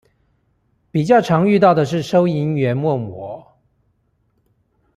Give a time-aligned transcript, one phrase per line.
[0.89, 3.59] 比較常遇到的是收銀員問我